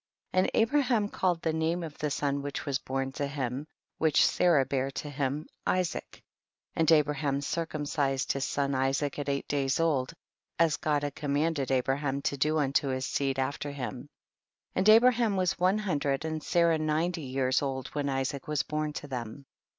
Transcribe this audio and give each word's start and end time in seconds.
2. 0.33 0.39
And 0.39 0.51
Abraham 0.55 1.09
called 1.09 1.43
the 1.43 1.53
name 1.53 1.83
of 1.83 1.95
the 1.99 2.09
son 2.09 2.41
which 2.41 2.65
was 2.65 2.79
born 2.79 3.11
to 3.11 3.27
him, 3.27 3.67
which 3.99 4.25
Sarah 4.25 4.65
bare 4.65 4.89
to 4.89 5.11
him, 5.11 5.45
Isaac. 5.67 6.09
3. 6.13 6.21
And 6.77 6.91
Abraham 6.91 7.39
circumcised 7.39 8.31
his 8.31 8.43
son 8.43 8.73
Isaac 8.73 9.19
at 9.19 9.29
eight 9.29 9.47
days 9.47 9.79
old, 9.79 10.11
as 10.57 10.77
God 10.77 11.03
had 11.03 11.13
commanded 11.13 11.69
Abraham 11.69 12.23
to 12.23 12.35
do 12.35 12.57
unto 12.57 12.87
his 12.87 13.05
seed 13.05 13.37
after 13.37 13.69
him; 13.69 14.09
and 14.73 14.89
Abra 14.89 15.11
ham 15.13 15.35
was 15.35 15.59
one 15.59 15.77
hundred, 15.77 16.25
and 16.25 16.41
Sarah 16.41 16.79
ninety 16.79 17.21
years 17.21 17.61
old, 17.61 17.89
when 17.89 18.09
Isaac 18.09 18.47
was 18.47 18.63
born 18.63 18.93
to 18.93 19.07
"them. 19.07 19.45